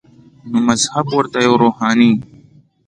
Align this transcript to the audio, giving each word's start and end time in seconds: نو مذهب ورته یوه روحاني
نو 0.49 0.57
مذهب 0.67 1.05
ورته 1.15 1.37
یوه 1.45 1.57
روحاني 1.63 2.11